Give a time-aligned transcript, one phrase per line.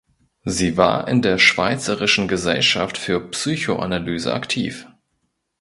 [0.45, 4.87] Sie war in der Schweizerischen Gesellschaft für Psychoanalyse aktiv.